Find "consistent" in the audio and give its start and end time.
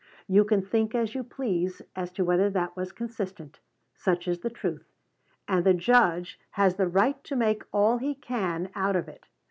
2.91-3.59